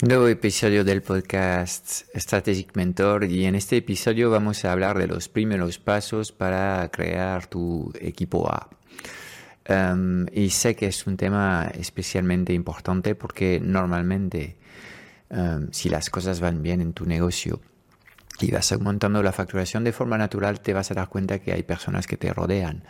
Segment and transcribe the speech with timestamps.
[0.00, 5.28] Nuevo episodio del podcast Strategic Mentor y en este episodio vamos a hablar de los
[5.28, 8.68] primeros pasos para crear tu equipo A.
[9.68, 14.56] Um, y sé que es un tema especialmente importante porque normalmente
[15.30, 17.60] um, si las cosas van bien en tu negocio
[18.38, 21.64] y vas aumentando la facturación de forma natural te vas a dar cuenta que hay
[21.64, 22.84] personas que te rodean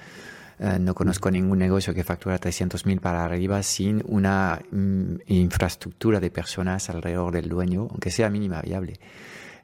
[0.60, 6.30] eh, no conozco ningún negocio que factura 300.000 para arriba sin una mm, infraestructura de
[6.30, 8.98] personas alrededor del dueño, aunque sea mínima viable.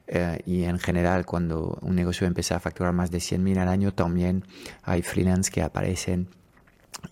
[0.07, 3.93] Eh, y en general, cuando un negocio empieza a facturar más de 100.000 al año,
[3.93, 4.45] también
[4.83, 6.29] hay freelance que aparecen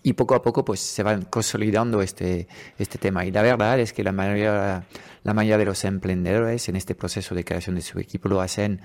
[0.02, 2.48] y poco a poco pues se van consolidando este,
[2.78, 3.24] este tema.
[3.24, 4.86] Y la verdad es que la mayoría,
[5.22, 8.80] la mayoría de los emprendedores en este proceso de creación de su equipo lo hacen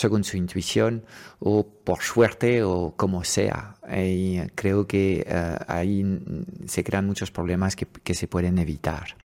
[0.00, 1.04] según su intuición
[1.38, 3.76] o por suerte o como sea.
[3.94, 6.04] Y creo que eh, ahí
[6.66, 9.16] se crean muchos problemas que, que se pueden evitar.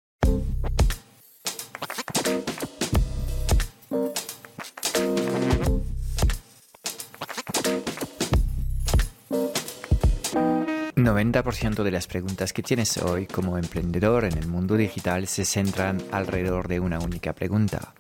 [11.06, 16.02] 90% de las preguntas que tienes hoy como emprendedor en el mundo digital se centran
[16.12, 17.94] alrededor de una única pregunta.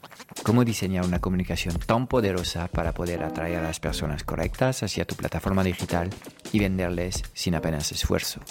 [0.45, 5.15] ¿Cómo diseñar una comunicación tan poderosa para poder atraer a las personas correctas hacia tu
[5.15, 6.11] plataforma digital
[6.51, 8.41] y venderles sin apenas esfuerzo?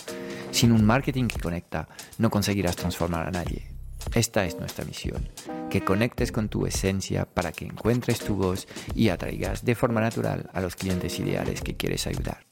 [0.50, 1.86] Sin un marketing que conecta,
[2.18, 3.70] no conseguirás transformar a nadie.
[4.12, 5.28] Esta es nuestra misión,
[5.70, 10.50] que conectes con tu esencia para que encuentres tu voz y atraigas de forma natural
[10.52, 12.44] a los clientes ideales que quieres ayudar.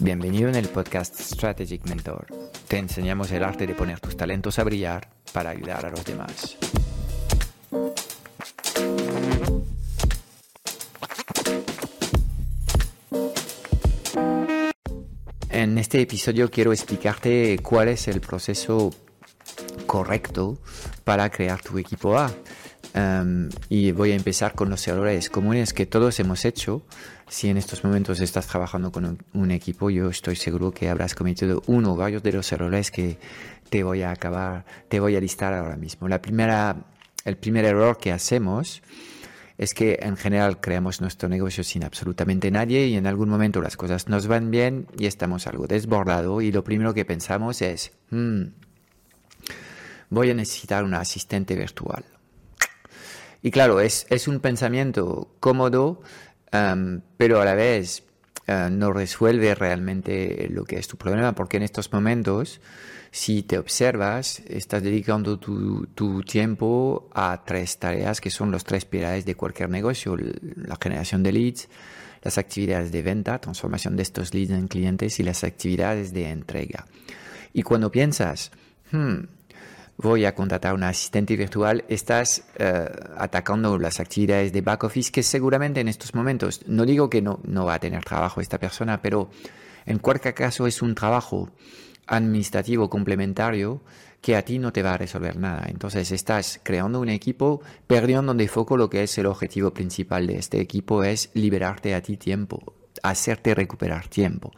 [0.00, 2.26] Bienvenido en el podcast Strategic Mentor.
[2.66, 6.58] Te enseñamos el arte de poner tus talentos a brillar para ayudar a los demás.
[15.58, 18.94] En este episodio quiero explicarte cuál es el proceso
[19.88, 20.56] correcto
[21.02, 22.30] para crear tu equipo A.
[22.94, 26.82] Um, y voy a empezar con los errores comunes que todos hemos hecho.
[27.26, 31.60] Si en estos momentos estás trabajando con un, equipo, yo estoy seguro que habrás cometido
[31.66, 33.18] uno o varios de los errores que
[33.68, 36.06] te voy a acabar, te voy a listar ahora mismo.
[36.06, 36.86] La primera,
[37.24, 38.80] el primer error que hacemos
[39.58, 43.76] es que en general creamos nuestro negocio sin absolutamente nadie y en algún momento las
[43.76, 48.44] cosas nos van bien y estamos algo desbordado y lo primero que pensamos es, hmm,
[50.08, 52.04] voy a necesitar un asistente virtual
[53.42, 56.02] y claro, es, es un pensamiento cómodo,
[57.16, 58.02] pero a la vez
[58.48, 62.60] uh, no resuelve realmente lo que es tu problema, porque en estos momentos,
[63.10, 69.24] si te observas, estás dedicando tu, tiempo a tres tareas que son los tres pilares
[69.24, 71.68] de cualquier negocio, la generación de leads,
[72.22, 76.86] las actividades de venta, transformación de estos leads en clientes y las actividades de entrega.
[77.52, 78.50] Y cuando piensas,
[78.92, 79.20] hmm,
[79.96, 85.22] voy a contratar un asistente virtual, estás eh, atacando las actividades de back office que
[85.22, 89.00] seguramente en estos momentos, no digo que no, no va a tener trabajo esta persona,
[89.00, 89.30] pero
[89.86, 91.50] en cualquier caso es un trabajo
[92.08, 93.82] administrativo complementario
[94.20, 95.66] que a ti no te va a resolver nada.
[95.68, 100.38] Entonces estás creando un equipo perdiendo de foco lo que es el objetivo principal de
[100.38, 104.50] este equipo, es liberarte a ti tiempo, hacerte recuperar tiempo.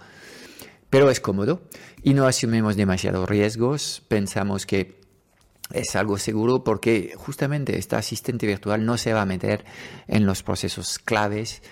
[0.89, 1.63] Pero es cómodo
[2.03, 4.99] y no asumimos demasiados riesgos, pensamos que
[5.73, 9.65] es algo seguro porque justamente esta asistente virtual no se va a meter
[10.09, 11.63] en los procesos claves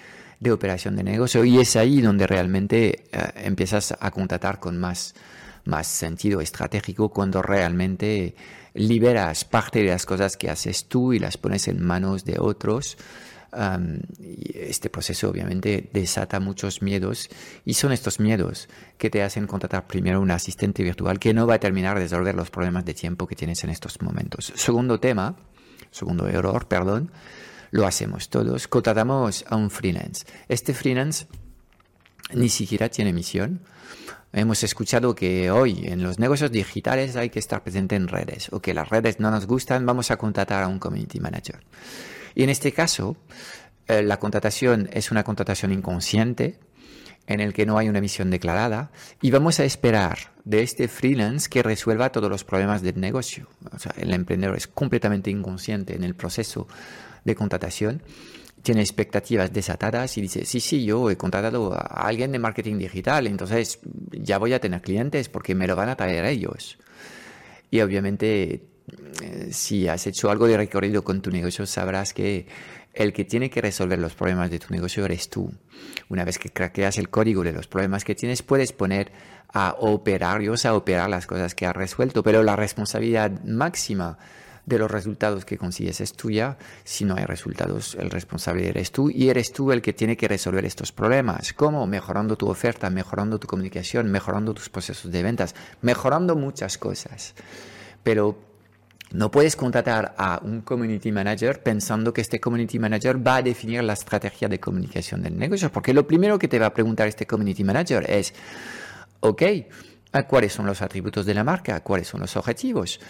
[0.41, 5.15] de operación de negocio y es ahí donde realmente eh, empiezas a contratar con más,
[5.69, 8.35] más sentido estratégico cuando realmente
[8.75, 12.97] liberas parte de las cosas que haces tú y las pones en manos de otros
[14.55, 17.31] este proceso obviamente desata muchos miedos
[17.65, 18.69] y son estos miedos
[18.99, 22.35] que te hacen contratar primero un asistente virtual que no va a terminar de resolver
[22.35, 24.53] los problemas de tiempo que tienes en estos momentos.
[24.55, 25.37] Segundo tema,
[25.91, 27.11] segundo error, perdón,
[27.71, 30.27] lo hacemos todos, contratamos a un freelance.
[30.49, 31.27] Este freelance
[32.33, 33.61] ni siquiera tiene misión.
[34.33, 38.61] Hemos escuchado que hoy en los negocios digitales hay que estar presente en redes o
[38.61, 41.61] que las redes no nos gustan, vamos a contratar a un community manager.
[42.35, 43.17] Y en este caso,
[43.87, 46.59] eh, la contratación es una contratación inconsciente
[47.27, 48.91] en el que no hay una misión declarada
[49.21, 53.49] y vamos a esperar de este freelance que resuelva todos los problemas del negocio.
[53.71, 56.67] O sea, el emprendedor es completamente inconsciente en el proceso
[57.25, 58.03] de contratación,
[58.63, 63.27] tiene expectativas desatadas y dice, sí, sí, yo he contratado a alguien de marketing digital,
[63.27, 63.79] entonces
[64.11, 66.79] ya voy a tener clientes porque me lo van a traer ellos.
[67.71, 68.63] Y obviamente
[69.23, 72.47] eh, si has hecho algo de recorrido con tu negocio, sabrás que
[72.95, 75.53] el que tiene que resolver los problemas de tu negocio eres tú.
[76.09, 79.13] Una vez que craqueas el código de los problemas que tienes, puedes poner
[79.53, 84.19] a operarios a operar las cosas que has resuelto, pero la responsabilidad máxima
[84.69, 86.59] de los resultados que consigues es tuya.
[86.85, 90.29] Si no hay resultados, el responsable eres tú y eres tú el que tiene que
[90.29, 91.53] resolver estos problemas.
[91.55, 91.87] ¿Cómo?
[91.87, 97.35] Mejorando tu oferta, mejorando tu comunicación, mejorando tus procesos de ventas, mejorando muchas cosas.
[98.03, 98.39] Pero
[99.11, 103.83] no puedes contratar a un community manager pensando que este community manager va a definir
[103.83, 107.27] la estrategia de comunicación del negocio, porque lo primero que te va a preguntar este
[107.27, 108.35] community manager es,
[109.21, 109.43] ok,
[110.29, 111.81] ¿cuáles son los atributos de la marca?
[111.81, 113.01] ¿Cuáles son los objetivos?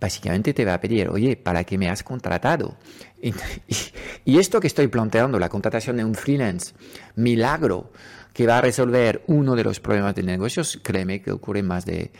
[0.00, 2.76] Básicamente te va a pedir, oye, ¿para qué me has contratado?
[4.24, 6.74] Y, esto que estoy planteando, la contratación de un freelance,
[7.16, 7.92] milagro,
[8.32, 12.10] que va a resolver uno de los problemas de negocios, créeme que ocurre más, de,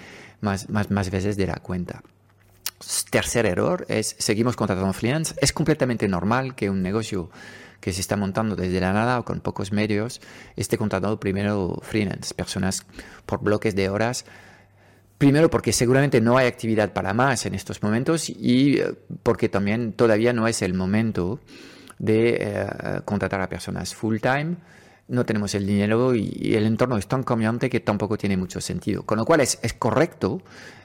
[0.40, 2.02] más, más, más veces de la cuenta.
[3.10, 5.34] Tercer error es, seguimos contratando freelance.
[5.40, 7.30] Es completamente normal que un negocio
[7.80, 10.20] que se está montando desde la nada o con pocos medios
[10.56, 12.84] esté contratando primero freelance, personas
[13.26, 14.24] por bloques de horas
[15.20, 19.93] Primero porque seguramente no hay actividad para más en estos momentos y eh, porque también
[19.93, 21.40] todavía no es el momento
[21.99, 22.67] de eh,
[23.05, 24.56] contratar a personas full time.
[25.08, 29.02] No tenemos el dinero y, el entorno es tan cambiante que tampoco tiene mucho sentido.
[29.02, 30.40] Con lo cual es, correcto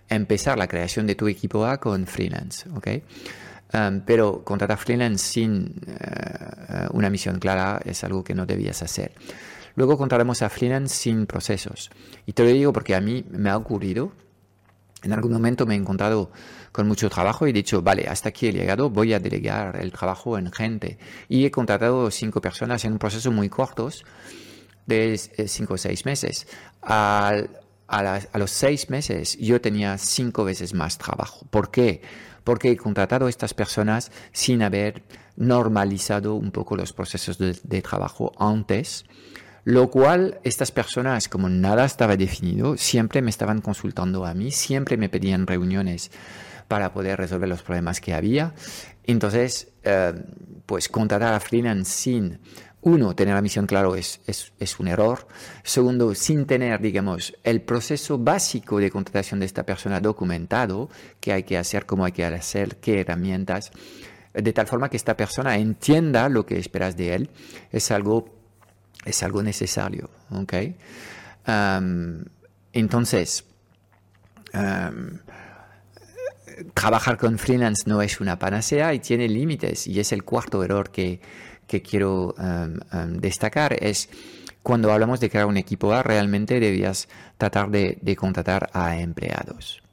[0.10, 2.68] empezar la creación de tu equipo A con freelance.
[2.68, 9.14] Um, pero contratar freelance sin eh, una misión clara es algo que no debías hacer.
[9.76, 11.90] Luego contrataremos a freelance sin procesos.
[12.26, 14.12] Y te lo digo porque a mí me ha ocurrido
[15.06, 16.31] en algún momento me he encontrado
[16.72, 19.92] con mucho trabajo y he dicho, vale, hasta aquí he llegado, voy a delegar el
[19.92, 20.98] trabajo en gente.
[21.30, 23.90] Y he contratado cinco personas en un proceso muy corto
[24.88, 26.48] de eh, cinco o seis meses.
[26.81, 27.36] a,
[28.34, 31.46] los seis meses yo tenía cinco veces más trabajo.
[31.52, 32.02] ¿Por qué?
[32.44, 35.04] Porque he contratado a estas personas sin haber
[35.36, 39.06] normalizado un poco los procesos de trabajo antes
[39.66, 44.96] lo cual, estas personas, como nada estaba definido, siempre me estaban consultando a mí, siempre
[44.96, 46.12] me pedían reuniones
[46.68, 48.54] para poder resolver los problemas que había.
[49.06, 50.14] Entonces, eh,
[50.68, 52.40] pues contratar a freelance sin,
[52.82, 55.28] uno, tener la misión claro es, es, es, un error.
[55.64, 61.42] Segundo, sin tener, digamos, el proceso básico de contratación de esta persona documentado, qué hay
[61.42, 63.72] que hacer, cómo hay que hacer, qué herramientas,
[64.36, 67.30] de tal forma que esta persona entienda lo que esperas de él,
[67.72, 68.35] es algo
[69.06, 70.10] es algo necesario.
[70.31, 70.75] ¿okay?
[72.74, 73.46] entonces,
[76.74, 79.88] trabajar con freelance no es una panacea y tiene límites.
[79.88, 81.22] Y es el cuarto error que,
[81.68, 82.36] que quiero
[83.10, 83.78] destacar.
[83.80, 84.10] Es
[84.63, 87.07] cuando hablamos de crear un equipo A, realmente debías
[87.38, 89.85] tratar de contratar a empleados.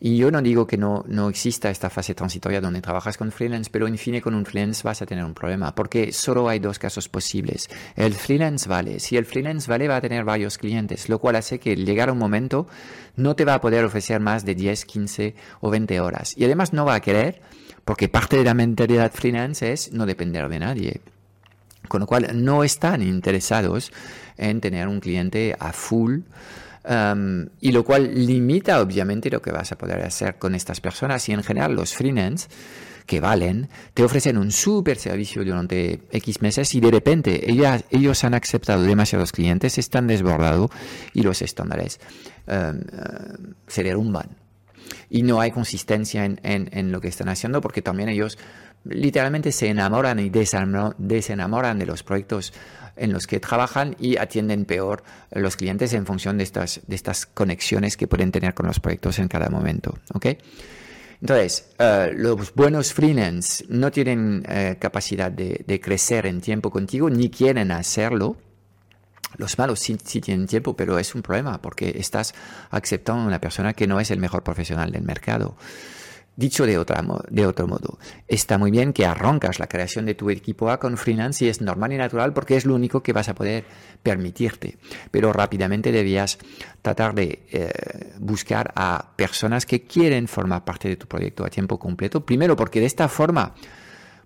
[0.00, 3.68] Y yo no digo que no, no exista esta fase transitoria donde trabajas con freelance,
[3.70, 6.78] pero en fin con un freelance vas a tener un problema, porque solo hay dos
[6.78, 7.68] casos posibles.
[7.96, 9.00] El freelance vale.
[9.00, 12.18] Si el freelance vale, va a tener varios clientes, lo cual hace que llegar un
[12.18, 12.68] momento
[13.16, 16.34] no te va a poder ofrecer más de 10, 15 o 20 horas.
[16.36, 17.40] Y además no va a querer,
[17.84, 21.00] porque parte de la mentalidad freelance es no depender de nadie.
[21.88, 23.92] Con lo cual no están interesados
[24.36, 26.20] en tener un cliente a full
[27.60, 31.32] y lo cual limita obviamente lo que vas a poder hacer con estas personas y
[31.32, 32.48] en general los freelance
[33.04, 38.34] que valen, te ofrecen un super servicio durante X meses y de repente ellos han
[38.34, 40.70] aceptado demasiados clientes, están desbordados
[41.14, 42.00] y los estándares
[43.66, 44.28] se derrumban.
[45.10, 48.38] Y no hay consistencia en, en, en, lo que están haciendo porque también ellos
[48.84, 52.52] literalmente se enamoran y desenamoran de los proyectos
[52.98, 57.26] en los que trabajan y atienden peor los clientes en función de estas, de estas
[57.26, 59.98] conexiones que pueden tener con los proyectos en cada momento.
[60.14, 60.38] ¿okay?
[61.20, 67.28] Entonces, eh, los buenos freelance no tienen eh, capacidad de, crecer en tiempo contigo ni
[67.28, 68.36] quieren hacerlo.
[69.36, 72.34] Los malos sí, sí, tienen tiempo, pero es un problema porque estás
[72.70, 75.56] aceptando a una persona que no es el mejor profesional del mercado.
[76.38, 76.74] Dicho de,
[77.30, 80.96] de otro modo, está muy bien que arrancas la creación de tu equipo A con
[80.96, 83.64] freelance y es normal y natural porque es lo único que vas a poder
[84.04, 84.78] permitirte.
[85.10, 86.38] Pero rápidamente debías
[86.80, 91.76] tratar de eh, buscar a personas que quieren formar parte de tu proyecto a tiempo
[91.76, 92.24] completo.
[92.24, 93.56] Primero porque de esta forma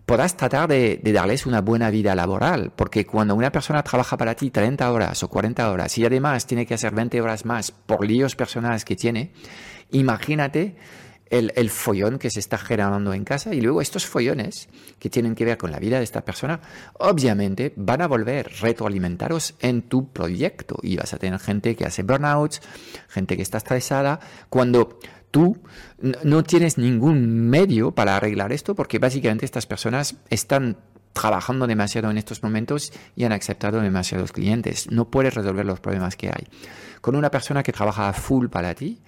[0.04, 4.34] podrás tratar de, de, darles una buena vida laboral, porque cuando una persona trabaja para
[4.34, 8.04] ti 30 horas o 40 horas y además tiene que hacer 20 horas más por
[8.04, 9.32] líos personales que tiene,
[9.92, 10.76] imagínate
[11.32, 15.46] el, follón que se está generando en casa y luego estos follones que tienen que
[15.46, 16.60] ver con la vida de esta persona,
[16.98, 22.02] obviamente van a volver retroalimentaros en tu proyecto y vas a tener gente que hace
[22.02, 22.60] burnouts,
[23.08, 24.20] gente que está estresada,
[24.50, 24.98] cuando
[25.30, 25.56] tú
[26.22, 30.76] no tienes ningún medio para arreglar esto porque básicamente estas personas están
[31.14, 34.90] trabajando demasiado en estos momentos y han aceptado demasiados clientes.
[34.90, 36.46] No puedes resolver los problemas que hay.
[37.00, 39.00] Con una persona que trabaja a full para ti,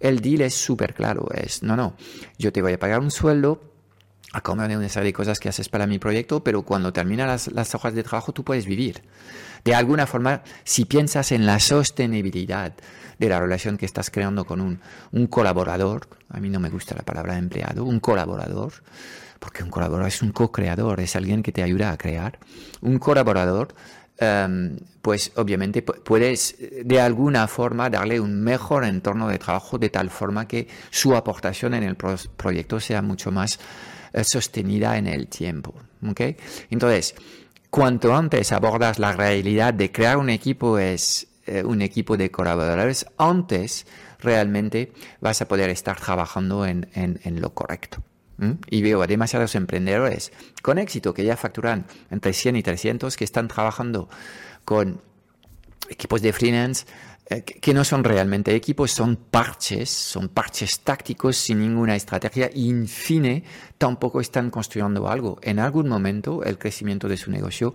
[0.00, 1.28] el deal es súper claro.
[1.34, 1.94] Es, no, no,
[2.38, 3.60] yo te voy a pagar un sueldo
[4.32, 7.28] a cambio de una serie de cosas que haces para mi proyecto, pero cuando terminan
[7.28, 9.02] las, las hojas de trabajo tú puedes vivir.
[9.64, 12.74] De alguna forma, si piensas en la sostenibilidad
[13.18, 14.80] de la relación que estás creando con un,
[15.12, 18.72] un colaborador, a mí no me gusta la palabra empleado, un colaborador,
[19.38, 22.38] porque un colaborador es un co-creador, es alguien que te ayuda a crear.
[22.80, 23.74] Un colaborador,
[24.18, 30.10] em, pues obviamente puedes de alguna forma darle un mejor entorno de trabajo de tal
[30.10, 33.58] forma que su aportación en el proyecto sea mucho más
[34.12, 35.74] eh, sostenida en el tiempo.
[36.08, 36.36] ¿okay?
[36.70, 37.14] Entonces,
[37.70, 43.06] cuanto antes abordas la realidad de crear un equipo es eh, un equipo de colaboradores,
[43.16, 43.86] antes
[44.18, 48.02] realmente vas a poder estar trabajando en, en, lo correcto.
[48.70, 53.24] Y veo a demasiados emprendedores con éxito que ya facturan entre 100 y 300 que
[53.24, 54.08] están trabajando
[54.64, 55.00] con
[55.88, 56.86] equipos de freelance
[57.30, 62.70] eh, que no son realmente equipos, son parches, son parches tácticos sin ninguna estrategia y,
[62.70, 63.44] en fin,
[63.76, 65.38] tampoco están construyendo algo.
[65.42, 67.74] En algún momento el crecimiento de su negocio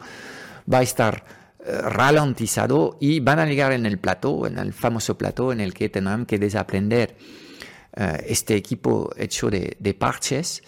[0.72, 1.24] va a estar
[1.60, 5.74] eh, ralentizado y van a llegar en el plató, en el famoso plató en el
[5.76, 7.53] que tendrán que desaprender eh,
[7.96, 10.64] este equipo hecho de, parches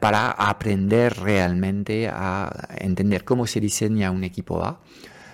[0.00, 4.80] para aprender realmente a entender cómo se diseña un equipo A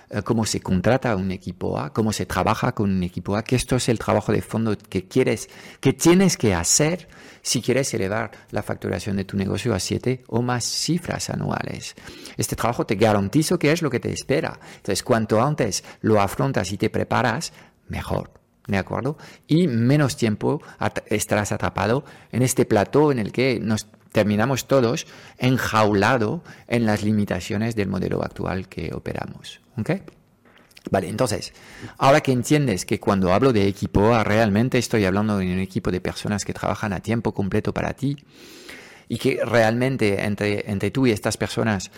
[0.09, 3.55] eh, cómo se contrata un equipo A, cómo se trabaja con un equipo A, que
[3.55, 5.49] esto es el trabajo de fondo que quieres,
[5.79, 7.07] que tienes que hacer
[7.41, 11.95] si quieres elevar la facturación de tu negocio a siete o más cifras anuales.
[12.37, 14.59] Este trabajo te garantizo que es lo que te espera.
[14.77, 17.51] Entonces, cuanto antes lo afrontas y te preparas,
[17.87, 18.44] mejor.
[18.67, 19.17] ¿De acuerdo?
[19.47, 20.61] Y menos tiempo
[21.07, 25.05] estarás atrapado en este plató en el que nos terminamos todos
[25.37, 29.61] enjaulado en las limitaciones del modelo actual que operamos.
[29.77, 29.91] ¿Ok?
[30.89, 31.53] Vale, entonces,
[31.97, 35.91] ahora que entiendes que cuando hablo de equipo A, realmente estoy hablando de un equipo
[35.91, 38.17] de personas que trabajan a tiempo completo para ti
[39.07, 41.91] y que realmente entre, entre tú y estas personas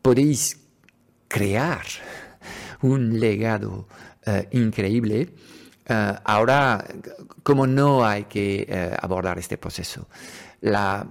[0.00, 0.58] podéis
[1.28, 1.82] crear
[2.80, 3.86] un legado
[4.26, 5.30] eh, increíble,
[5.86, 6.84] eh, ahora,
[7.42, 10.08] ¿cómo no hay que eh, abordar este proceso?
[10.60, 11.06] La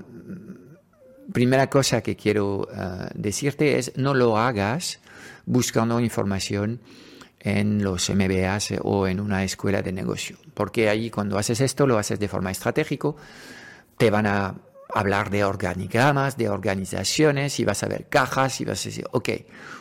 [1.33, 2.67] primera cosa que quiero
[3.13, 4.99] decirte es no lo hagas
[5.45, 6.81] buscando información
[7.39, 10.37] en los MBAs o en una escuela de negocio.
[10.53, 13.13] Porque ahí cuando haces esto lo haces de forma estratégica,
[13.97, 14.55] te van a
[14.93, 19.29] hablar de organigramas, de organizaciones, y vas a ver cajas, y vas a decir, ok,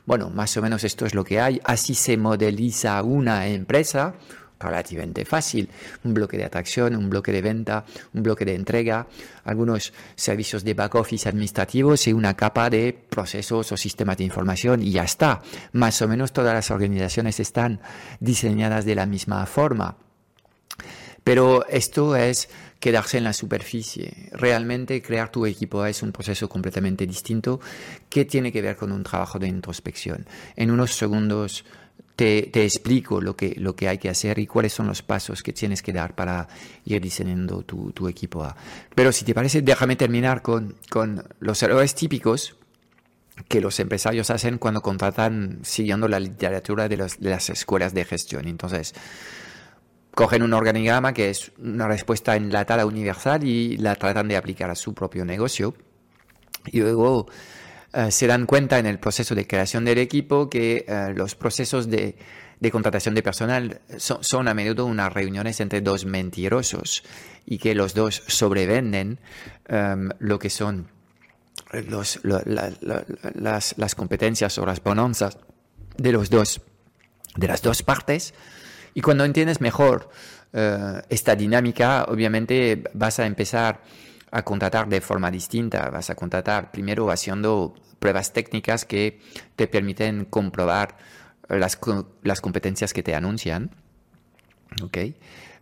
[0.06, 4.14] bueno, más o menos esto es lo que hay, así se modeliza una empresa,
[4.60, 5.68] relativamente fácil.
[6.04, 9.06] Un bloque de atracción, un bloque de venta, un bloque de entrega,
[9.44, 14.82] algunos servicios de back office administrativos y una capa de procesos o sistemas de información
[14.82, 15.42] y ya está.
[15.72, 17.80] Más o menos todas las organizaciones están
[18.20, 19.96] diseñadas de la misma forma.
[21.24, 22.48] Pero esto es
[22.80, 24.30] quedarse en la superficie.
[24.32, 27.60] Realmente crear tu equipo es un proceso completamente distinto
[28.08, 30.26] que tiene que ver con un trabajo de introspección.
[30.56, 31.64] En unos segundos
[32.20, 35.54] te, explico lo que, lo que hay que hacer y cuáles son los pasos que
[35.54, 36.48] tienes que dar para
[36.84, 38.54] ir diseñando tu, equipo A.
[38.94, 42.56] Pero si te parece, déjame terminar con, con los errores típicos
[43.48, 48.46] que los empresarios hacen cuando contratan siguiendo la literatura de, de las escuelas de gestión.
[48.48, 48.94] Entonces,
[50.14, 54.74] cogen un organigrama que es una respuesta enlatada universal y la tratan de aplicar a
[54.74, 55.74] su propio negocio.
[56.66, 57.28] Y luego
[57.92, 61.90] eh, se dan cuenta en el proceso de creación del equipo que eh, los procesos
[61.90, 62.14] de,
[62.70, 67.02] contratación de personal son, a menudo unas reuniones entre dos mentirosos
[67.46, 69.18] y que los dos sobrevenden
[69.66, 70.88] em, lo que son
[71.88, 75.38] los, las, competencias o las bonanzas
[75.96, 76.60] de los dos
[77.36, 78.34] de las dos partes.
[78.94, 80.10] Y cuando entiendes mejor
[80.52, 83.82] eh, esta dinámica obviamente vas a empezar
[84.30, 85.90] a contratar de forma distinta.
[85.90, 89.20] Vas a contratar primero haciendo pruebas técnicas que
[89.56, 90.96] te permiten comprobar
[91.48, 91.78] las,
[92.22, 93.70] las competencias que te anuncian.
[94.82, 95.16] ¿okay?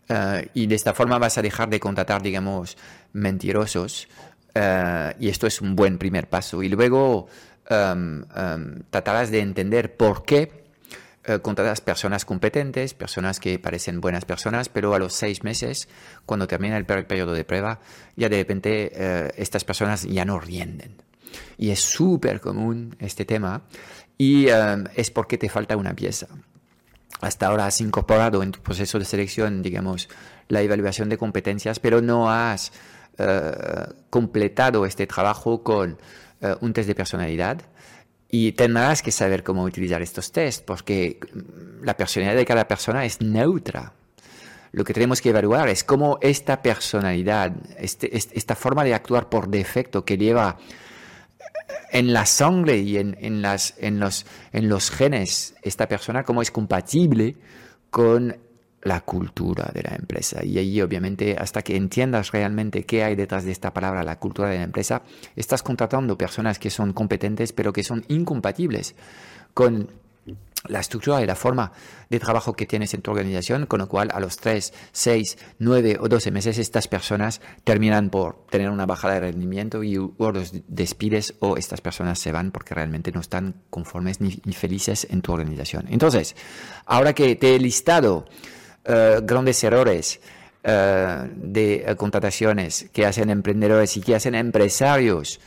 [0.08, 2.76] Eh, y de esta forma vas a dejar de contratar, digamos,
[3.12, 4.08] mentirosos.
[4.54, 6.62] Eh, y esto es un buen primer paso.
[6.62, 7.28] Y luego
[7.70, 10.67] um, um, tratarás de entender por qué
[11.28, 15.86] eh, contratas personas competentes, personas que parecen buenas personas, pero a los seis meses,
[16.24, 17.80] cuando termina el periodo de prueba,
[18.16, 20.96] ya de repente eh, estas personas ya no rienden.
[21.58, 23.60] Y es súper común este tema
[24.16, 26.28] y eh, es porque te falta una pieza.
[27.20, 30.08] Hasta ahora has incorporado en tu proceso de selección, digamos,
[30.48, 32.72] la evaluación de competencias, pero no has
[34.10, 35.98] completado este trabajo con
[36.60, 37.62] un test de personalidad,
[38.30, 41.18] y tendrás que saber cómo utilizar estos tests, porque
[41.82, 43.92] la personalidad de cada persona es neutra.
[44.70, 49.48] lo que tenemos que evaluar es cómo esta personalidad, este, esta forma de actuar por
[49.48, 50.58] defecto que lleva
[51.90, 56.42] en la sangre y en, en, las, en, los, en los genes, esta persona, cómo
[56.42, 57.36] es compatible
[57.90, 58.36] con
[58.88, 60.44] la cultura de la empresa.
[60.44, 64.48] Y ahí, obviamente, hasta que entiendas realmente qué hay detrás de esta palabra, la cultura
[64.48, 65.02] de la empresa,
[65.36, 68.94] estás contratando personas que son competentes, pero que son incompatibles
[69.52, 69.88] con
[70.66, 71.72] la estructura y la forma
[72.10, 75.98] de trabajo que tienes en tu organización, con lo cual a los 3, 6, 9
[76.00, 80.52] o 12 meses estas personas terminan por tener una bajada de rendimiento y o los
[80.66, 85.32] despides o estas personas se van porque realmente no están conformes ni, felices en tu
[85.32, 85.86] organización.
[85.90, 86.34] Entonces,
[86.86, 88.26] ahora que te he listado
[88.88, 90.20] eh, grandes errores
[90.64, 95.38] eh, de eh, contrataciones que hacen emprendedores y que hacen empresarios,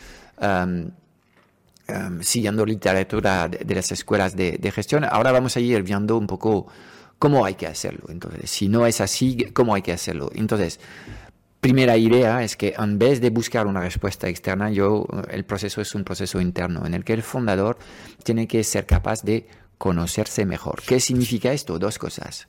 [1.91, 6.67] Em, siguiendo literatura de, las escuelas de, gestión, ahora vamos a ir viendo un poco
[7.19, 8.05] cómo hay que hacerlo.
[8.09, 10.31] Entonces, si no es así, ¿cómo hay que hacerlo?
[10.33, 10.79] Entonces,
[11.59, 15.93] primera idea es que en vez de buscar una respuesta externa, yo, el proceso es
[15.93, 17.77] un proceso interno en el que el fundador
[18.23, 20.81] tiene que ser capaz de conocerse mejor.
[20.85, 21.77] ¿Qué significa esto?
[21.77, 22.47] Dos cosas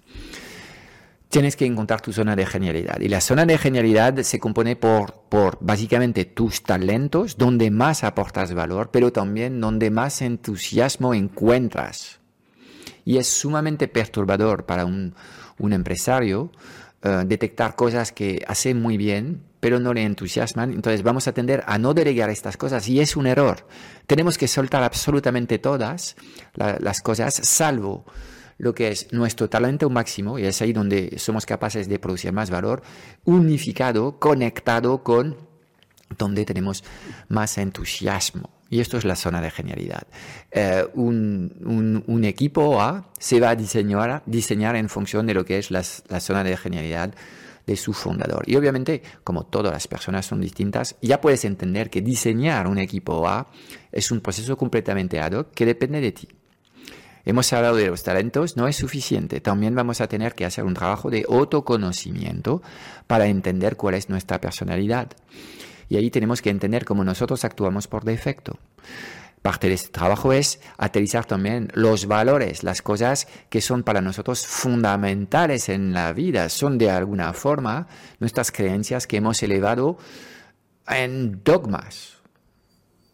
[1.32, 3.00] tienes que encontrar tu zona de genialidad.
[3.00, 8.52] Y la zona de genialidad se compone por, por básicamente tus talentos, donde más aportas
[8.52, 12.20] valor, pero también donde más entusiasmo encuentras.
[13.06, 15.14] Y es sumamente perturbador para un,
[15.58, 16.52] un empresario
[17.02, 20.70] eh, detectar cosas que hace muy bien, pero no le entusiasman.
[20.70, 23.66] Entonces vamos a tender a no delegar estas cosas y es un error.
[24.06, 26.14] Tenemos que soltar absolutamente todas
[26.54, 28.04] las cosas, salvo
[28.62, 32.48] lo que es nuestro talento máximo, y es ahí donde somos capaces de producir más
[32.48, 32.80] valor,
[33.24, 35.36] unificado, conectado con
[36.16, 36.84] donde tenemos
[37.28, 38.50] más entusiasmo.
[38.70, 40.06] Y esto es la zona de genialidad.
[40.52, 45.72] Eh, un, equipo A se va a diseñar, diseñar en función de lo que es
[45.72, 47.12] la, la zona de genialidad
[47.66, 48.44] de su fundador.
[48.46, 53.26] Y obviamente, como todas las personas son distintas, ya puedes entender que diseñar un equipo
[53.26, 53.48] A
[53.90, 56.28] es un proceso completamente ad hoc que depende de ti.
[57.24, 59.40] Hemos hablado de los talentos, no es suficiente.
[59.40, 62.62] También vamos a tener que hacer un trabajo de autoconocimiento
[63.06, 65.08] para entender cuál es nuestra personalidad.
[65.88, 68.58] Y ahí tenemos que entender cómo nosotros actuamos por defecto.
[69.40, 74.46] Parte de este trabajo es aterrizar también los valores, las cosas que son para nosotros
[74.46, 76.48] fundamentales en la vida.
[76.48, 77.88] Son de alguna forma
[78.20, 79.98] nuestras creencias que hemos elevado
[80.86, 82.11] en dogmas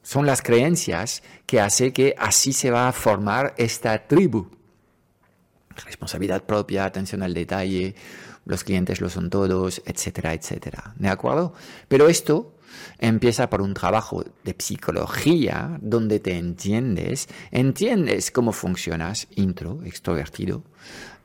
[0.08, 4.48] son las creencias que hace que así se va a formar esta tribu.
[5.84, 7.94] Responsabilidad propia, atención al detalle,
[8.46, 10.94] los clientes lo son todos, etcétera, etcétera.
[10.96, 11.52] ¿De acuerdo?
[11.88, 12.54] Pero esto
[12.98, 20.62] empieza por un trabajo de psicología donde te entiendes, entiendes cómo funcionas, intro, extrovertido,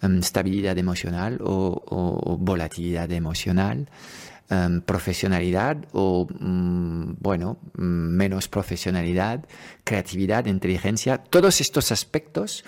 [0.01, 3.87] em, estabilidad emocional o volatilidad emocional,
[4.53, 9.45] Em, profesionalidad o, mm, bueno, mm, menos profesionalidad,
[9.83, 12.63] creatividad, inteligencia, todos estos aspectos,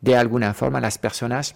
[0.00, 1.54] de alguna forma las personas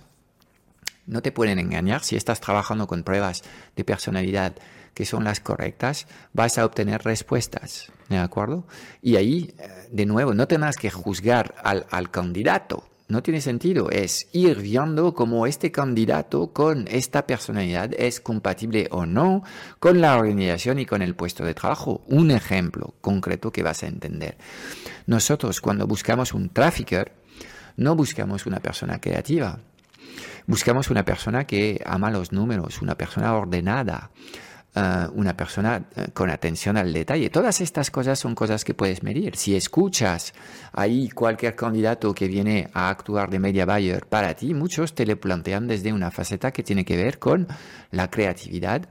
[1.06, 2.02] no te pueden engañar.
[2.02, 3.42] Si estás trabajando con pruebas
[3.76, 4.52] de personalidad
[4.94, 8.66] que son las correctas, vas a obtener respuestas, ¿de acuerdo?
[9.00, 13.90] Y ahí, eh, de nuevo, no tendrás que juzgar al, al candidato, no tiene sentido.
[13.90, 19.42] Es ir viendo cómo este candidato con esta personalidad es compatible o no
[19.78, 22.02] con la organización y con el puesto de trabajo.
[22.06, 24.36] Un ejemplo concreto que vas a entender.
[25.06, 27.12] Nosotros cuando buscamos un trafficker,
[27.76, 29.58] no buscamos una persona creativa.
[30.46, 34.10] Buscamos una persona que ama los números, una persona ordenada,
[34.74, 37.28] eh, una persona eh, con atención al detalle.
[37.28, 39.36] Todas estas cosas son cosas que puedes medir.
[39.36, 40.32] Si escuchas
[40.72, 45.16] ahí cualquier candidato que viene a actuar de media buyer para ti, muchos te le
[45.16, 47.48] plantean desde una faceta que tiene que ver con
[47.90, 48.88] la creatividad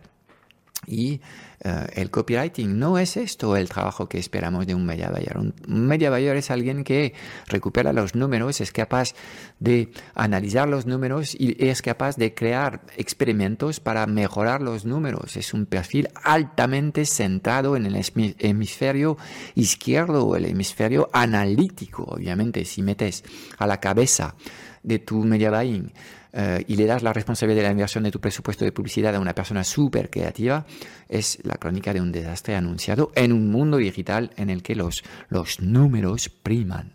[0.91, 1.21] y
[1.63, 5.37] eh, el copywriting no es esto el trabajo que esperamos de un media buyer.
[5.37, 7.13] Un, media buyer es alguien que
[7.47, 9.13] recupera los números, es capaz
[9.59, 15.37] de analizar los números y es capaz de crear experimentos para mejorar los números.
[15.37, 18.03] Es un perfil altamente centrado en el
[18.39, 19.17] hemisferio
[19.55, 22.03] izquierdo el hemisferio analítico.
[22.03, 23.23] Obviamente, si metes
[23.57, 24.35] a la cabeza
[24.83, 25.91] de tu media buying
[26.33, 29.19] eh, y le das la responsabilidad de la inversión de tu presupuesto de publicidad a
[29.19, 30.65] una persona súper creativa,
[31.09, 35.03] es la crónica de un desastre anunciado en un mundo digital en el que los,
[35.29, 36.93] los números priman.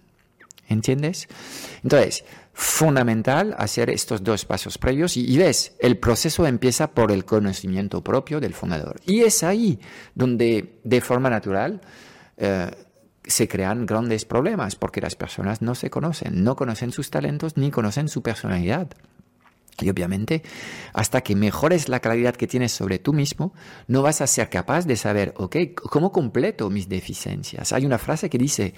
[0.69, 1.29] ¿Entiendes?
[1.85, 8.03] Entonces, fundamental hacer estos dos pasos previos y, ves, el proceso empieza por el conocimiento
[8.03, 8.97] propio del fundador.
[9.07, 9.79] Y es ahí
[10.15, 11.83] donde, de forma natural,
[12.37, 12.71] eh,
[13.23, 17.71] se crean grandes problemas porque las personas no se conocen, no conocen sus talentos ni
[17.71, 18.89] conocen su personalidad.
[19.81, 20.43] Y obviamente,
[20.93, 23.53] hasta que mejores la claridad que tienes sobre tú mismo,
[23.89, 27.73] no vas a ser capaz de saber, ok, ¿cómo completo mis deficiencias?
[27.73, 28.75] Hay una frase que dice,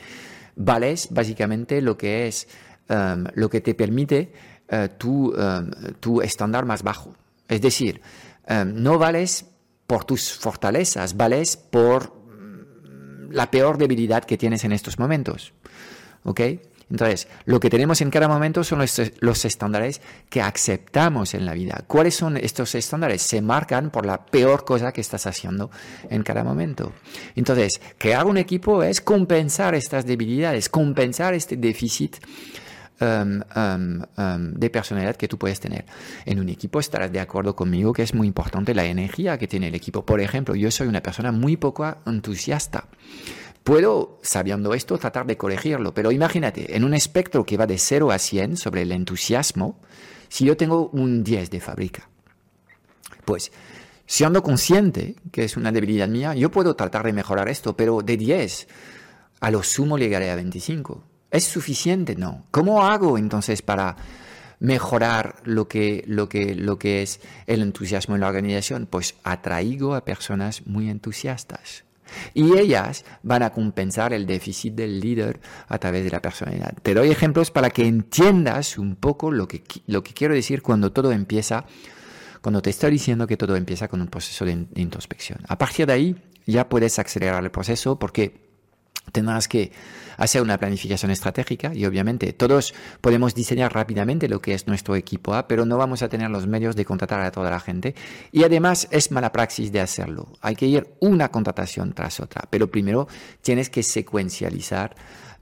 [0.56, 2.48] vales básicamente lo que es,
[2.88, 4.32] um, lo que te permite
[4.72, 7.14] uh, tu, um, tu, estándar más bajo.
[7.46, 8.00] Es decir,
[8.48, 9.46] um, no vales
[9.87, 15.54] por tus fortalezas, vales por mm, la peor debilidad que tienes en estos momentos.
[16.24, 16.40] ¿Ok?
[16.90, 21.85] Entonces, lo que tenemos en cada momento son los, estándares que aceptamos en la vida.
[21.87, 23.22] ¿Cuáles son estos estándares?
[23.22, 25.70] Se marcan por la peor cosa que estás haciendo
[26.09, 26.92] en cada momento.
[27.37, 32.16] Entonces, crear un equipo es compensar estas debilidades, compensar este déficit.
[33.01, 35.85] Um, um, um, de personalidad que tú puedes tener.
[36.24, 39.68] En un equipo estarás de acuerdo conmigo que es muy importante la energía que tiene
[39.68, 40.05] el equipo.
[40.05, 42.88] Por ejemplo, yo soy una persona muy poco entusiasta.
[43.68, 48.11] Puedo, sabiendo esto, tratar de corregirlo, pero imagínate, en un espectro que va de 0
[48.11, 49.78] a 100 sobre el entusiasmo,
[50.31, 52.09] si yo tengo un 10 de fábrica,
[53.26, 53.52] pues
[54.07, 58.16] siendo consciente que es una debilidad mía, yo puedo tratar de mejorar esto, pero de
[58.16, 58.68] 10
[59.40, 61.04] a lo sumo llegaré a 25.
[61.31, 62.16] ¿Es suficiente?
[62.16, 62.46] No.
[62.50, 63.96] ¿Cómo hago entonces para
[64.61, 68.87] mejorar lo que, lo que, lo que es el entusiasmo en la organización?
[68.87, 71.85] Pues atraigo a personas muy entusiastas.
[72.34, 76.74] Y ellas van a compensar el déficit del líder a través de la personalidad.
[76.82, 80.92] Te doy ejemplos para que entiendas un poco lo que, lo que quiero decir cuando
[80.92, 81.66] todo empieza,
[82.40, 85.40] cuando te estoy diciendo que todo empieza con un proceso de, introspección.
[85.48, 86.16] A partir de ahí
[86.46, 88.47] ya puedes acelerar el proceso porque
[89.12, 89.72] tendrás que
[90.16, 95.34] hacer una planificación estratégica y obviamente todos podemos diseñar rápidamente lo que es nuestro equipo
[95.34, 97.94] A, pero no vamos a tener los medios de contratar a toda la gente
[98.32, 100.32] y además es mala praxis de hacerlo.
[100.40, 103.08] Hay que ir una contratación tras otra, pero primero
[103.42, 104.94] tienes que secuencializar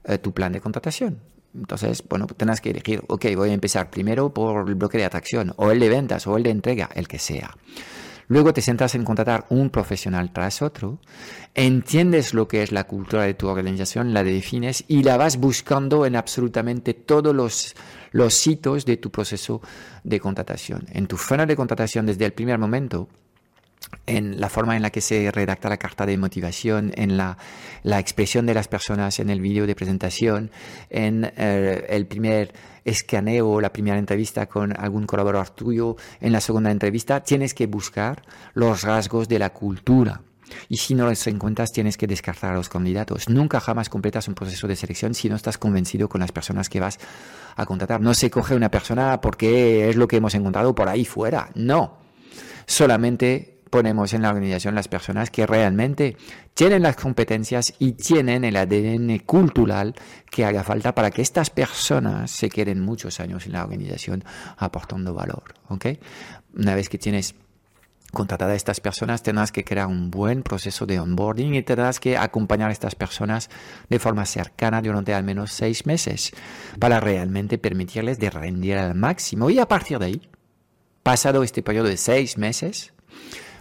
[0.03, 1.19] eh, tu plan de contratación.
[1.55, 5.53] Entonces, bueno, tendrás que elegir, ok, voy a empezar primero por el bloque de atracción
[5.57, 7.55] o el de ventas o el de entrega, el que sea.
[8.27, 10.99] Luego te centras en contratar un profesional tras otro,
[11.55, 16.05] entiendes lo que es la cultura de tu organización, la defines y la vas buscando
[16.05, 17.75] en absolutamente todos los,
[18.11, 19.61] los hitos de tu proceso
[20.03, 20.87] de contratación.
[20.91, 23.07] En tu funnel de contratación desde el primer momento,
[24.05, 27.37] en la forma en la que se redacta la carta de motivación, en la,
[27.83, 30.49] la expresión de las personas en el vídeo de presentación,
[30.89, 32.53] en eh, el primer
[32.85, 38.23] escaneo, la primera entrevista con algún colaborador tuyo, en la segunda entrevista, tienes que buscar
[38.53, 40.21] los rasgos de la cultura.
[40.69, 43.27] Y si no los encuentras, tienes que descartar a los candidatos.
[43.27, 46.79] Nunca jamás completas un proceso de selección si no estás convencido con las personas que
[46.79, 46.99] vas
[47.57, 47.99] a contratar.
[47.99, 51.49] No se coge una persona porque es lo que hemos encontrado por ahí fuera.
[51.55, 51.97] No.
[52.65, 56.17] Solamente ponemos en la organización las personas que realmente
[56.55, 59.93] tienen las competencias y tienen el ADN cultural
[60.31, 64.23] que haga falta para que estas personas se queden muchos años en la organización
[64.57, 65.53] aportando valor.
[65.67, 65.99] ¿okay?
[66.55, 67.35] Una vez que tienes
[68.11, 72.17] contratada a estas personas, tendrás que crear un buen proceso de onboarding y tendrás que
[72.17, 73.51] acompañar a estas personas
[73.91, 76.31] de forma cercana durante al menos seis meses
[76.79, 79.51] para realmente permitirles de rendir al máximo.
[79.51, 80.29] Y a partir de ahí,
[81.03, 82.96] pasado este periodo de seis meses,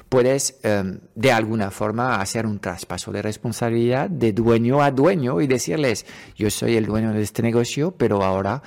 [0.08, 5.46] puedes em, de alguna forma hacer un traspaso de responsabilidad de dueño a dueño y
[5.46, 8.62] decirles, yo soy el dueño de este negocio, pero ahora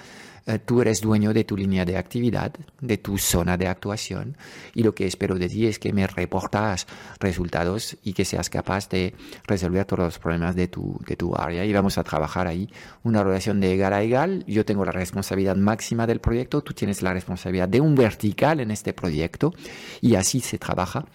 [0.58, 4.38] tú eres dueño de tu línea de actividad, de tu zona de actuación
[4.74, 6.88] y lo que espero de ti es que me reportas
[7.20, 9.14] resultados y que seas capaz de
[9.46, 12.70] resolver todos los problemas de tu, de tu área y vamos a trabajar ahí
[13.04, 14.44] una relación de egal a egal.
[14.48, 18.72] Yo tengo la responsabilidad máxima del proyecto, tú tienes la responsabilidad de un vertical en
[18.72, 19.54] este proyecto
[20.02, 21.06] y así se trabaja.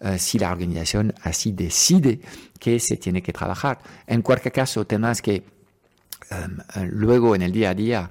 [0.00, 2.20] Eh, si la organización así decide
[2.58, 3.80] que se tiene que trabajar.
[4.06, 5.44] En cualquier caso, tendrás que
[6.30, 8.10] em, eh, luego en el día a día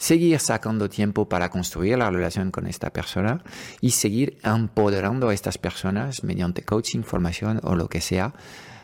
[0.00, 3.44] seguir sacando tiempo para construir la relación con esta persona
[3.82, 8.32] y seguir empoderando a estas personas mediante coaching, formación o lo que sea.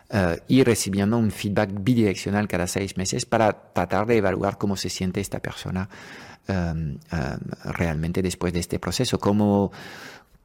[0.09, 4.89] Uh, y recibiendo un feedback bidireccional cada seis meses para tratar de evaluar cómo se
[4.89, 5.89] siente esta persona
[6.49, 9.19] um, um, realmente después de este proceso.
[9.19, 9.73] Como,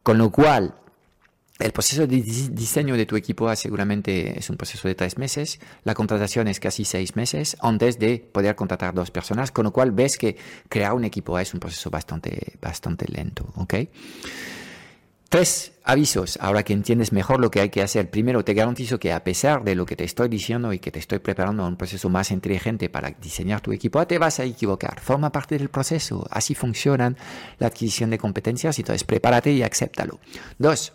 [0.01, 0.73] con lo cual,
[1.61, 5.93] el proceso de diseño de tu equipo seguramente es un proceso de tres meses, la
[5.93, 10.17] contratación es casi seis meses antes de poder contratar dos personas, con lo cual ves
[10.17, 10.37] que
[10.69, 13.45] crear un equipo es un proceso bastante, bastante lento.
[13.55, 13.75] ¿ok?
[15.31, 18.09] Tres avisos, ahora que entiendes mejor lo que hay que hacer.
[18.09, 20.99] Primero, te garantizo que a pesar de lo que te estoy diciendo y que te
[20.99, 24.99] estoy preparando un proceso más inteligente para diseñar tu equipo, te vas a equivocar.
[24.99, 26.27] Forma parte del proceso.
[26.29, 27.15] Así funcionan
[27.59, 28.77] la adquisición de competencias.
[28.77, 30.19] Entonces, prepárate y acéptalo.
[30.59, 30.91] Dos,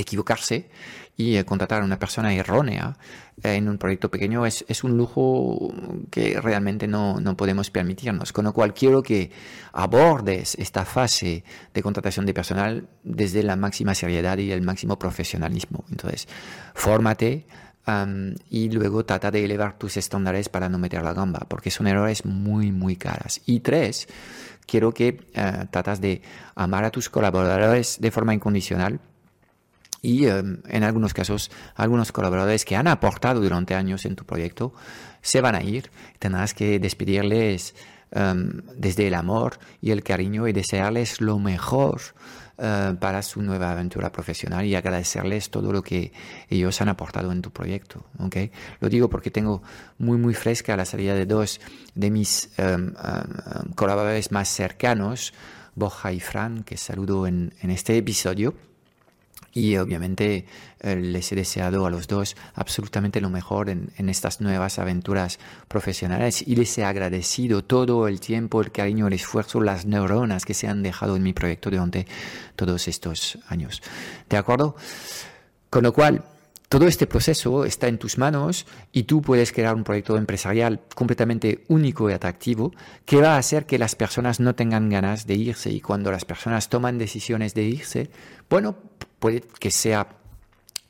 [0.00, 0.68] equivocarse
[1.16, 2.96] y eh, contratar a una persona errónea
[3.42, 5.72] eh, en un proyecto pequeño es, un lujo
[6.10, 8.32] que realmente no, no, podemos permitirnos.
[8.32, 9.30] Con lo cual quiero que
[9.72, 15.84] abordes esta fase de contratación de personal desde la máxima seriedad y el máximo profesionalismo.
[15.90, 16.28] Entonces,
[16.74, 17.46] fórmate.
[18.50, 22.24] y luego trata de elevar tus estándares para no meter la gamba, porque son errores
[22.26, 23.40] muy, muy caras.
[23.46, 24.06] Y tres,
[24.66, 26.20] quiero que uh, tratas de
[26.54, 29.00] amar a tus colaboradores de forma incondicional
[30.02, 34.72] y em, en algunos casos algunos colaboradores que han aportado durante años en tu proyecto
[35.22, 35.90] se van a ir.
[36.18, 37.74] Tendrás que despedirles
[38.10, 42.00] em, desde el amor y el cariño y desearles lo mejor
[42.58, 46.12] eh, para su nueva aventura profesional y agradecerles todo lo que
[46.48, 48.04] ellos han aportado en tu proyecto.
[48.18, 48.50] ¿okay?
[48.80, 49.62] Lo digo porque tengo
[49.98, 51.60] muy muy fresca la salida de dos
[51.94, 52.94] de mis em,
[53.74, 55.34] colaboradores más cercanos,
[55.74, 58.54] Borja y Fran, que saludo en, en este episodio
[59.58, 60.46] y obviamente
[60.80, 66.42] eh, les he deseado a los dos absolutamente lo mejor en, estas nuevas aventuras profesionales
[66.46, 70.68] y les he agradecido todo el tiempo, el cariño, el esfuerzo, las neuronas que se
[70.68, 72.06] han dejado en mi proyecto durante
[72.54, 73.82] todos estos años.
[74.28, 74.76] ¿De acuerdo?
[75.70, 76.24] Con lo cual,
[76.68, 81.64] todo este proceso está en tus manos y tú puedes crear un proyecto empresarial completamente
[81.68, 82.72] único y atractivo
[83.06, 86.26] que va a hacer que las personas no tengan ganas de irse y cuando las
[86.26, 88.10] personas toman decisiones de irse,
[88.50, 88.76] bueno,
[89.18, 90.08] puede que sea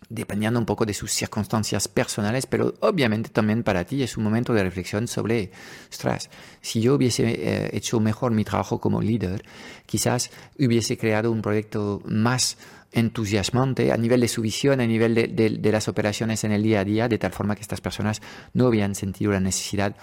[0.08, 4.54] dependiendo un poco de sus circunstancias personales, pero obviamente también para ti es un momento
[4.54, 5.50] de reflexión sobre,
[5.90, 6.30] ostras,
[6.62, 9.44] si yo hubiese eh, hecho mejor mi trabajo como líder,
[9.84, 12.56] quizás hubiese creado un proyecto más
[12.92, 16.84] entusiasmante a nivel de su visión, a nivel de, las operaciones en el día a
[16.84, 18.22] día, de tal forma que estas personas
[18.54, 19.94] no habían sentido la necesidad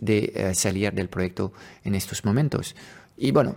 [0.00, 1.52] de eh, salir del proyecto
[1.84, 2.74] en estos momentos.
[3.18, 3.56] Y bueno,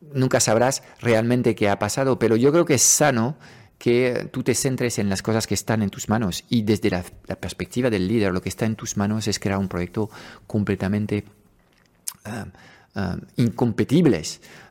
[0.00, 3.36] nunca sabrás realmente qué ha pasado, pero yo creo que es sano
[3.78, 7.04] que tú te centres en las cosas que están en tus manos y desde la,
[7.40, 10.10] perspectiva del líder lo que está en tus manos es crear un proyecto
[10.46, 11.24] completamente
[12.26, 12.50] uh,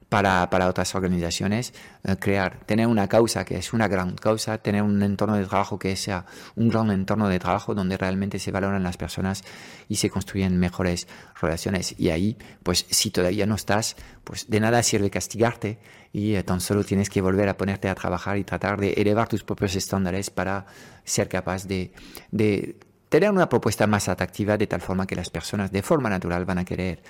[0.09, 1.73] para, para, otras organizaciones,
[2.07, 5.77] uh, crear, tener una causa que es una gran causa, tener un entorno de trabajo
[5.77, 9.43] que sea un gran entorno de trabajo donde realmente se valoran las personas
[9.89, 11.07] y se construyen mejores
[11.41, 11.93] relaciones.
[11.97, 15.79] Y ahí, pues si todavía no estás, pues de nada sirve castigarte
[16.13, 19.27] y eh, tan solo tienes que volver a ponerte a trabajar y tratar de elevar
[19.27, 20.65] tus propios estándares para
[21.03, 21.91] ser capaz de,
[22.31, 22.77] de
[23.09, 26.59] tener una propuesta más atractiva de tal forma que las personas de forma natural van
[26.59, 27.01] a querer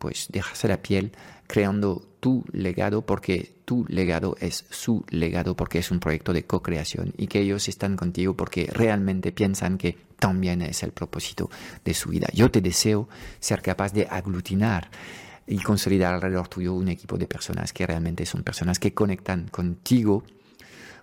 [0.00, 1.12] pues dejarse la piel
[1.46, 7.12] creando tu legado porque tu legado es su legado porque es un proyecto de co-creación
[7.18, 11.50] y que ellos están contigo porque realmente piensan que también es el propósito
[11.84, 12.28] de su vida.
[12.32, 13.08] Yo te deseo
[13.40, 14.90] ser capaz de aglutinar
[15.46, 20.24] y consolidar alrededor tuyo un equipo de personas que realmente son personas que conectan contigo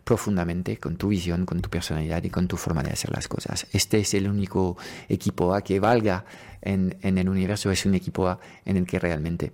[0.07, 3.67] profundamente con tu visión, con tu personalidad y con tu forma de hacer las cosas.
[3.73, 4.77] Este es el único
[5.09, 6.23] equipo A que valga
[6.61, 9.51] en, en el universo, es un equipo A en el que realmente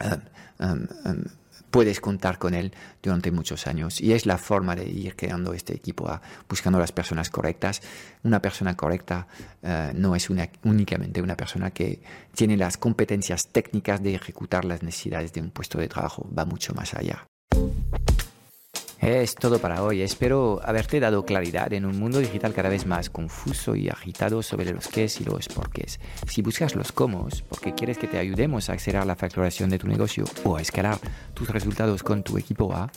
[0.00, 1.24] um, um, um,
[1.70, 4.00] puedes contar con él durante muchos años.
[4.00, 7.82] Y es la forma de ir creando este equipo A, buscando las personas correctas.
[8.22, 9.28] Una persona correcta
[9.62, 12.00] uh, no es únicamente una persona que
[12.34, 16.72] tiene las competencias técnicas de ejecutar las necesidades de un puesto de trabajo, va mucho
[16.72, 17.26] más allá.
[19.00, 20.02] Es todo para hoy.
[20.02, 24.72] Espero haberte dado claridad en un mundo digital cada vez más confuso y agitado sobre
[24.72, 26.00] los qués y los porqués.
[26.26, 29.86] Si buscas los cómo, porque quieres que te ayudemos a acelerar la facturación de tu
[29.86, 30.98] negocio o a escalar
[31.34, 32.90] tus resultados con tu equipo A,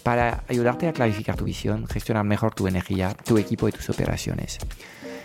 [0.02, 4.58] para ayudarte a clarificar tu visión, gestionar mejor tu energía, tu equipo y tus operaciones.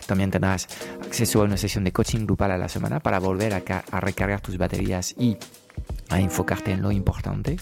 [0.08, 0.68] También tendrás
[1.06, 4.58] acceso a una sesión de coaching grupal a la semana para volver a, recargar tus
[4.58, 5.38] baterías y
[6.10, 7.58] a enfocarte en lo importante